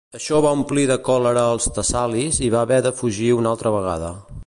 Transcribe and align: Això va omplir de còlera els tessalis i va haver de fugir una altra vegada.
Això 0.17 0.37
va 0.45 0.53
omplir 0.59 0.85
de 0.91 0.97
còlera 1.09 1.43
els 1.57 1.69
tessalis 1.77 2.43
i 2.49 2.53
va 2.57 2.65
haver 2.65 2.83
de 2.89 2.97
fugir 3.03 3.33
una 3.43 3.53
altra 3.57 3.79
vegada. 3.81 4.15